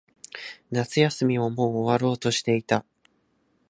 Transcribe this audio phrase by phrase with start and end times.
[0.71, 2.83] 夏休みももう終わろうとしていた。